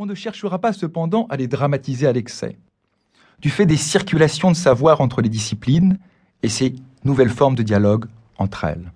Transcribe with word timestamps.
On 0.00 0.06
ne 0.06 0.14
cherchera 0.14 0.60
pas 0.60 0.72
cependant 0.72 1.26
à 1.28 1.36
les 1.36 1.48
dramatiser 1.48 2.06
à 2.06 2.12
l'excès. 2.12 2.56
Du 3.40 3.50
fait 3.50 3.66
des 3.66 3.76
circulations 3.76 4.52
de 4.52 4.56
savoir 4.56 5.00
entre 5.00 5.20
les 5.22 5.28
disciplines 5.28 5.98
et 6.44 6.48
ces 6.48 6.76
nouvelles 7.02 7.30
formes 7.30 7.56
de 7.56 7.64
dialogue 7.64 8.04
entre 8.38 8.62
elles. 8.62 8.92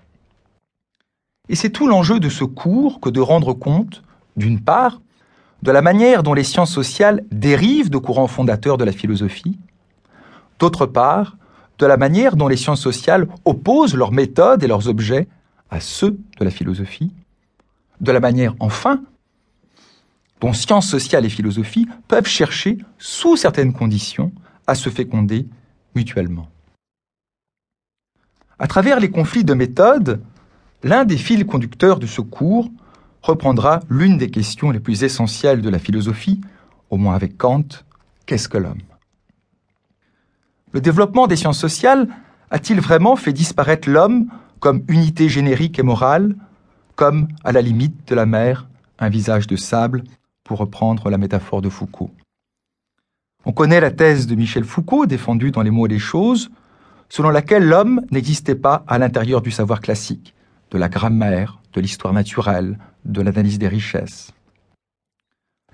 Et 1.48 1.56
c'est 1.56 1.70
tout 1.70 1.88
l'enjeu 1.88 2.20
de 2.20 2.28
ce 2.28 2.44
cours 2.44 3.00
que 3.00 3.10
de 3.10 3.18
rendre 3.18 3.52
compte, 3.52 4.04
d'une 4.36 4.60
part, 4.60 5.00
de 5.62 5.72
la 5.72 5.82
manière 5.82 6.22
dont 6.22 6.34
les 6.34 6.44
sciences 6.44 6.72
sociales 6.72 7.24
dérivent 7.32 7.90
de 7.90 7.98
courants 7.98 8.28
fondateurs 8.28 8.78
de 8.78 8.84
la 8.84 8.92
philosophie, 8.92 9.58
d'autre 10.60 10.86
part, 10.86 11.36
de 11.80 11.86
la 11.86 11.96
manière 11.96 12.36
dont 12.36 12.46
les 12.46 12.56
sciences 12.56 12.80
sociales 12.80 13.26
opposent 13.44 13.96
leurs 13.96 14.12
méthodes 14.12 14.62
et 14.62 14.68
leurs 14.68 14.86
objets 14.86 15.26
à 15.68 15.80
ceux 15.80 16.16
de 16.38 16.44
la 16.44 16.52
philosophie, 16.52 17.12
de 18.00 18.12
la 18.12 18.20
manière, 18.20 18.54
enfin, 18.60 19.02
dont 20.42 20.52
sciences 20.52 20.88
sociales 20.88 21.24
et 21.24 21.30
philosophie 21.30 21.86
peuvent 22.08 22.26
chercher, 22.26 22.78
sous 22.98 23.36
certaines 23.36 23.72
conditions, 23.72 24.32
à 24.66 24.74
se 24.74 24.90
féconder 24.90 25.46
mutuellement. 25.94 26.48
À 28.58 28.66
travers 28.66 28.98
les 28.98 29.10
conflits 29.10 29.44
de 29.44 29.54
méthode, 29.54 30.20
l'un 30.82 31.04
des 31.04 31.16
fils 31.16 31.44
conducteurs 31.44 32.00
de 32.00 32.06
ce 32.06 32.20
cours 32.20 32.68
reprendra 33.22 33.80
l'une 33.88 34.18
des 34.18 34.30
questions 34.30 34.72
les 34.72 34.80
plus 34.80 35.04
essentielles 35.04 35.62
de 35.62 35.70
la 35.70 35.78
philosophie, 35.78 36.40
au 36.90 36.96
moins 36.96 37.14
avec 37.14 37.38
Kant, 37.38 37.84
qu'est-ce 38.26 38.48
que 38.48 38.58
l'homme? 38.58 38.82
Le 40.72 40.80
développement 40.80 41.28
des 41.28 41.36
sciences 41.36 41.60
sociales 41.60 42.08
a-t-il 42.50 42.80
vraiment 42.80 43.14
fait 43.14 43.32
disparaître 43.32 43.88
l'homme 43.88 44.26
comme 44.58 44.82
unité 44.88 45.28
générique 45.28 45.78
et 45.78 45.84
morale, 45.84 46.34
comme, 46.96 47.28
à 47.44 47.52
la 47.52 47.62
limite 47.62 48.08
de 48.08 48.16
la 48.16 48.26
mer, 48.26 48.66
un 48.98 49.08
visage 49.08 49.46
de 49.46 49.54
sable, 49.54 50.02
pour 50.44 50.58
reprendre 50.58 51.10
la 51.10 51.18
métaphore 51.18 51.62
de 51.62 51.68
Foucault 51.68 52.10
On 53.44 53.52
connaît 53.52 53.80
la 53.80 53.90
thèse 53.90 54.26
de 54.26 54.34
Michel 54.34 54.64
Foucault, 54.64 55.06
défendue 55.06 55.50
dans 55.50 55.62
Les 55.62 55.70
mots 55.70 55.86
et 55.86 55.90
les 55.90 55.98
choses, 55.98 56.50
selon 57.08 57.30
laquelle 57.30 57.66
l'homme 57.66 58.02
n'existait 58.10 58.54
pas 58.54 58.84
à 58.86 58.98
l'intérieur 58.98 59.42
du 59.42 59.50
savoir 59.50 59.80
classique, 59.80 60.34
de 60.70 60.78
la 60.78 60.88
grammaire, 60.88 61.60
de 61.72 61.80
l'histoire 61.80 62.14
naturelle, 62.14 62.78
de 63.04 63.20
l'analyse 63.20 63.58
des 63.58 63.68
richesses. 63.68 64.32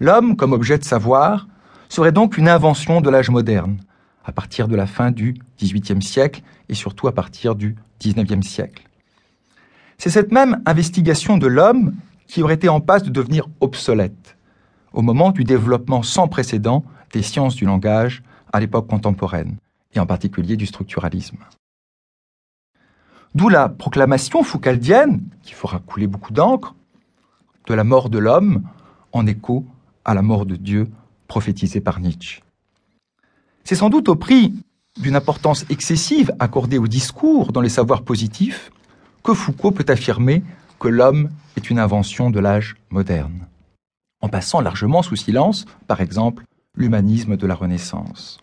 L'homme, 0.00 0.36
comme 0.36 0.52
objet 0.52 0.78
de 0.78 0.84
savoir, 0.84 1.48
serait 1.88 2.12
donc 2.12 2.38
une 2.38 2.48
invention 2.48 3.00
de 3.00 3.10
l'âge 3.10 3.30
moderne, 3.30 3.78
à 4.24 4.32
partir 4.32 4.68
de 4.68 4.76
la 4.76 4.86
fin 4.86 5.10
du 5.10 5.34
XVIIIe 5.60 6.02
siècle 6.02 6.42
et 6.68 6.74
surtout 6.74 7.08
à 7.08 7.12
partir 7.12 7.54
du 7.54 7.76
XIXe 8.00 8.46
siècle. 8.46 8.84
C'est 9.96 10.10
cette 10.10 10.30
même 10.30 10.62
investigation 10.66 11.38
de 11.38 11.46
l'homme 11.46 11.94
qui 12.26 12.42
aurait 12.42 12.54
été 12.54 12.68
en 12.68 12.80
passe 12.80 13.02
de 13.02 13.10
devenir 13.10 13.48
obsolète 13.60 14.37
au 14.98 15.02
moment 15.02 15.30
du 15.30 15.44
développement 15.44 16.02
sans 16.02 16.26
précédent 16.26 16.84
des 17.12 17.22
sciences 17.22 17.54
du 17.54 17.64
langage 17.64 18.24
à 18.52 18.58
l'époque 18.58 18.88
contemporaine, 18.88 19.56
et 19.94 20.00
en 20.00 20.06
particulier 20.06 20.56
du 20.56 20.66
structuralisme. 20.66 21.38
D'où 23.32 23.48
la 23.48 23.68
proclamation 23.68 24.42
foucaldienne, 24.42 25.22
qui 25.44 25.54
fera 25.54 25.78
couler 25.78 26.08
beaucoup 26.08 26.32
d'encre, 26.32 26.74
de 27.68 27.74
la 27.74 27.84
mort 27.84 28.10
de 28.10 28.18
l'homme 28.18 28.64
en 29.12 29.24
écho 29.28 29.64
à 30.04 30.14
la 30.14 30.22
mort 30.22 30.46
de 30.46 30.56
Dieu 30.56 30.88
prophétisée 31.28 31.80
par 31.80 32.00
Nietzsche. 32.00 32.42
C'est 33.62 33.76
sans 33.76 33.90
doute 33.90 34.08
au 34.08 34.16
prix 34.16 34.52
d'une 35.00 35.14
importance 35.14 35.64
excessive 35.70 36.32
accordée 36.40 36.78
au 36.78 36.88
discours 36.88 37.52
dans 37.52 37.60
les 37.60 37.68
savoirs 37.68 38.02
positifs 38.02 38.72
que 39.22 39.32
Foucault 39.32 39.70
peut 39.70 39.86
affirmer 39.86 40.42
que 40.80 40.88
l'homme 40.88 41.30
est 41.56 41.70
une 41.70 41.78
invention 41.78 42.30
de 42.30 42.40
l'âge 42.40 42.74
moderne, 42.90 43.46
en 44.20 44.28
passant 44.28 44.60
largement 44.60 45.02
sous 45.02 45.16
silence, 45.16 45.64
par 45.86 46.00
exemple, 46.00 46.44
l'humanisme 46.74 47.36
de 47.36 47.46
la 47.46 47.54
Renaissance. 47.54 48.38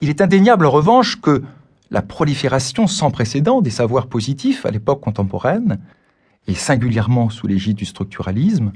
Il 0.00 0.08
est 0.08 0.20
indéniable 0.20 0.66
en 0.66 0.70
revanche 0.70 1.20
que 1.20 1.42
la 1.90 2.02
prolifération 2.02 2.86
sans 2.86 3.10
précédent 3.10 3.60
des 3.60 3.70
savoirs 3.70 4.06
positifs 4.06 4.64
à 4.64 4.70
l'époque 4.70 5.00
contemporaine 5.00 5.78
et 6.46 6.54
singulièrement 6.54 7.30
sous 7.30 7.46
l'égide 7.46 7.76
du 7.76 7.84
structuralisme, 7.84 8.72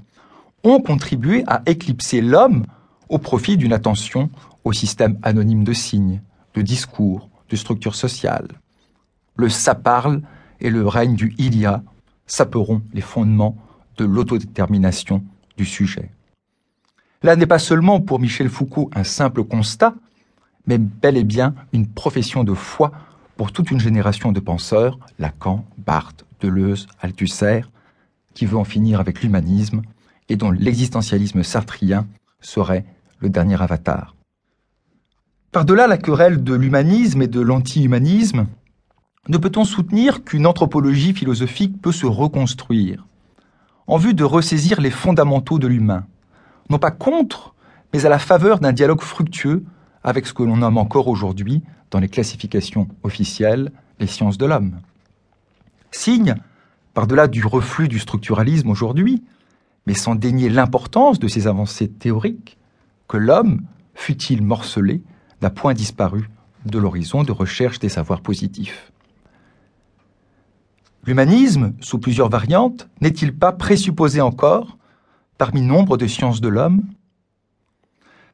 ont 0.62 0.80
contribué 0.80 1.44
à 1.46 1.62
éclipser 1.66 2.20
l'homme 2.20 2.64
au 3.08 3.18
profit 3.18 3.56
d'une 3.56 3.72
attention 3.72 4.30
au 4.64 4.72
système 4.72 5.18
anonyme 5.22 5.64
de 5.64 5.72
signes, 5.72 6.22
de 6.54 6.62
discours, 6.62 7.28
de 7.50 7.56
structures 7.56 7.94
sociales. 7.94 8.48
Le 9.36 9.48
ça 9.48 9.74
parle 9.74 10.22
et 10.60 10.70
le 10.70 10.86
règne 10.86 11.16
du 11.16 11.34
il 11.38 11.68
saperont 12.26 12.82
les 12.92 13.02
fondements 13.02 13.56
de 13.98 14.04
l'autodétermination 14.04 15.22
du 15.56 15.64
sujet. 15.64 16.10
Là 17.22 17.36
n'est 17.36 17.46
pas 17.46 17.58
seulement 17.58 18.00
pour 18.00 18.20
Michel 18.20 18.48
Foucault 18.48 18.90
un 18.94 19.04
simple 19.04 19.44
constat, 19.44 19.94
mais 20.66 20.78
bel 20.78 21.16
et 21.16 21.24
bien 21.24 21.54
une 21.72 21.86
profession 21.86 22.44
de 22.44 22.54
foi 22.54 22.92
pour 23.36 23.52
toute 23.52 23.70
une 23.70 23.80
génération 23.80 24.32
de 24.32 24.40
penseurs, 24.40 24.98
Lacan, 25.18 25.64
Barthes, 25.78 26.24
Deleuze, 26.40 26.86
Althusser, 27.00 27.62
qui 28.34 28.46
veut 28.46 28.58
en 28.58 28.64
finir 28.64 29.00
avec 29.00 29.22
l'humanisme 29.22 29.82
et 30.28 30.36
dont 30.36 30.50
l'existentialisme 30.50 31.42
sartrien 31.42 32.06
serait 32.40 32.84
le 33.18 33.28
dernier 33.28 33.60
avatar. 33.60 34.14
Par-delà 35.52 35.86
la 35.86 35.98
querelle 35.98 36.42
de 36.42 36.54
l'humanisme 36.54 37.22
et 37.22 37.28
de 37.28 37.40
l'anti-humanisme, 37.40 38.46
ne 39.28 39.38
peut-on 39.38 39.64
soutenir 39.64 40.24
qu'une 40.24 40.46
anthropologie 40.46 41.14
philosophique 41.14 41.80
peut 41.80 41.92
se 41.92 42.06
reconstruire? 42.06 43.06
En 43.86 43.96
vue 43.96 44.14
de 44.14 44.24
ressaisir 44.24 44.80
les 44.80 44.90
fondamentaux 44.90 45.58
de 45.58 45.66
l'humain, 45.66 46.06
non 46.70 46.78
pas 46.78 46.90
contre, 46.90 47.54
mais 47.92 48.06
à 48.06 48.08
la 48.08 48.18
faveur 48.18 48.58
d'un 48.58 48.72
dialogue 48.72 49.02
fructueux 49.02 49.64
avec 50.02 50.26
ce 50.26 50.34
que 50.34 50.42
l'on 50.42 50.58
nomme 50.58 50.78
encore 50.78 51.08
aujourd'hui, 51.08 51.62
dans 51.90 52.00
les 52.00 52.08
classifications 52.08 52.88
officielles, 53.02 53.70
les 54.00 54.06
sciences 54.06 54.38
de 54.38 54.46
l'homme 54.46 54.78
signe, 55.94 56.34
par-delà 56.92 57.26
du 57.26 57.44
reflux 57.44 57.88
du 57.88 57.98
structuralisme 57.98 58.70
aujourd'hui, 58.70 59.22
mais 59.86 59.94
sans 59.94 60.14
dénier 60.14 60.48
l'importance 60.48 61.18
de 61.18 61.28
ces 61.28 61.46
avancées 61.46 61.88
théoriques, 61.88 62.58
que 63.08 63.16
l'homme, 63.16 63.62
fut-il 63.94 64.42
morcelé, 64.42 65.02
n'a 65.42 65.50
point 65.50 65.74
disparu 65.74 66.30
de 66.64 66.78
l'horizon 66.78 67.22
de 67.22 67.32
recherche 67.32 67.78
des 67.78 67.88
savoirs 67.88 68.20
positifs. 68.20 68.92
L'humanisme, 71.06 71.74
sous 71.80 71.98
plusieurs 71.98 72.30
variantes, 72.30 72.88
n'est-il 73.00 73.36
pas 73.36 73.52
présupposé 73.52 74.20
encore 74.20 74.78
parmi 75.36 75.60
nombre 75.60 75.96
de 75.96 76.06
sciences 76.06 76.40
de 76.40 76.48
l'homme? 76.48 76.82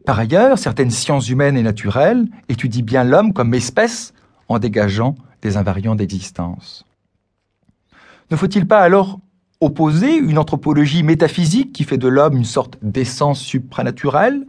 Par 0.07 0.19
ailleurs, 0.19 0.59
certaines 0.59 0.91
sciences 0.91 1.29
humaines 1.29 1.57
et 1.57 1.63
naturelles 1.63 2.27
étudient 2.49 2.85
bien 2.85 3.05
l'homme 3.05 3.33
comme 3.33 3.55
espèce 3.55 4.15
en 4.49 4.59
dégageant 4.59 5.17
des 5.43 5.57
invariants 5.57 5.97
d'existence. 5.97 6.85
Ne 8.31 8.37
faut-il 8.37 8.67
pas 8.67 8.81
alors 8.81 9.19
opposer 9.61 10.17
une 10.17 10.39
anthropologie 10.39 11.03
métaphysique 11.03 11.73
qui 11.73 11.85
fait 11.85 11.99
de 11.99 12.09
l'homme 12.09 12.37
une 12.37 12.45
sorte 12.45 12.79
d'essence 12.83 13.41
supranaturelle 13.41 14.47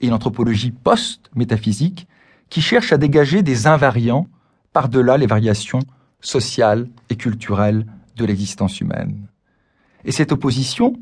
et 0.00 0.06
une 0.06 0.12
anthropologie 0.12 0.70
post-métaphysique 0.70 2.06
qui 2.50 2.60
cherche 2.60 2.92
à 2.92 2.98
dégager 2.98 3.42
des 3.42 3.66
invariants 3.66 4.28
par-delà 4.72 5.16
les 5.16 5.26
variations 5.26 5.80
sociales 6.24 6.88
et 7.10 7.16
culturelles 7.16 7.86
de 8.16 8.24
l'existence 8.24 8.80
humaine. 8.80 9.26
Et 10.04 10.12
cette 10.12 10.32
opposition 10.32 10.94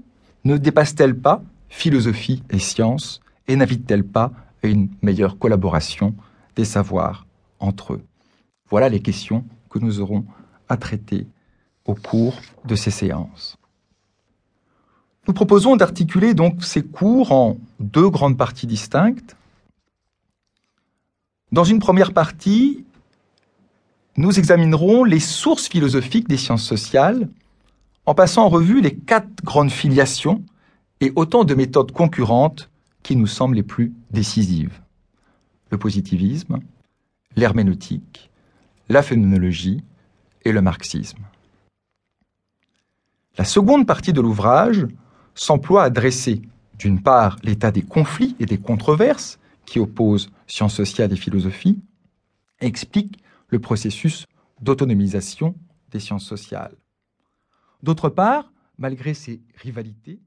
ne 0.44 0.56
dépasse-t-elle 0.56 1.18
pas 1.18 1.42
philosophie 1.68 2.42
et 2.50 2.58
science 2.58 3.20
et 3.48 3.56
n'invite-t-elle 3.56 4.04
pas 4.04 4.32
à 4.62 4.66
une 4.66 4.90
meilleure 5.00 5.38
collaboration 5.38 6.14
des 6.56 6.64
savoirs 6.64 7.26
entre 7.58 7.94
eux? 7.94 8.02
Voilà 8.68 8.88
les 8.88 9.00
questions 9.00 9.44
que 9.70 9.78
nous 9.78 10.00
aurons 10.00 10.24
à 10.68 10.76
traiter 10.76 11.26
au 11.84 11.94
cours 11.94 12.34
de 12.64 12.74
ces 12.74 12.90
séances. 12.90 13.56
Nous 15.26 15.34
proposons 15.34 15.76
d'articuler 15.76 16.34
donc 16.34 16.64
ces 16.64 16.82
cours 16.82 17.32
en 17.32 17.56
deux 17.80 18.08
grandes 18.08 18.36
parties 18.36 18.66
distinctes. 18.66 19.36
Dans 21.52 21.64
une 21.64 21.78
première 21.78 22.12
partie, 22.12 22.84
nous 24.22 24.38
examinerons 24.38 25.02
les 25.02 25.18
sources 25.18 25.66
philosophiques 25.66 26.28
des 26.28 26.36
sciences 26.36 26.62
sociales 26.62 27.28
en 28.06 28.14
passant 28.14 28.44
en 28.44 28.48
revue 28.48 28.80
les 28.80 28.94
quatre 28.94 29.42
grandes 29.42 29.72
filiations 29.72 30.44
et 31.00 31.12
autant 31.16 31.42
de 31.42 31.56
méthodes 31.56 31.90
concurrentes 31.90 32.70
qui 33.02 33.16
nous 33.16 33.26
semblent 33.26 33.56
les 33.56 33.64
plus 33.64 33.92
décisives. 34.12 34.80
Le 35.70 35.76
positivisme, 35.76 36.60
l'herméneutique, 37.34 38.30
la 38.88 39.02
phénoménologie 39.02 39.82
et 40.44 40.52
le 40.52 40.62
marxisme. 40.62 41.24
La 43.38 43.44
seconde 43.44 43.88
partie 43.88 44.12
de 44.12 44.20
l'ouvrage 44.20 44.86
s'emploie 45.34 45.82
à 45.82 45.90
dresser, 45.90 46.42
d'une 46.78 47.02
part, 47.02 47.38
l'état 47.42 47.72
des 47.72 47.82
conflits 47.82 48.36
et 48.38 48.46
des 48.46 48.58
controverses 48.58 49.40
qui 49.66 49.80
opposent 49.80 50.30
sciences 50.46 50.76
sociales 50.76 51.12
et 51.12 51.16
philosophie, 51.16 51.80
explique 52.60 53.18
le 53.52 53.60
processus 53.60 54.26
d'autonomisation 54.62 55.54
des 55.90 56.00
sciences 56.00 56.24
sociales. 56.24 56.74
D'autre 57.82 58.08
part, 58.08 58.52
malgré 58.78 59.12
ces 59.12 59.42
rivalités, 59.54 60.20